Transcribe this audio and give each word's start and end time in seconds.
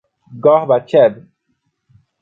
Gorbachev 0.43 1.13